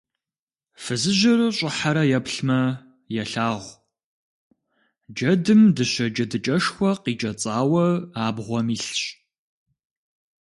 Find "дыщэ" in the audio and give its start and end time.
5.75-6.05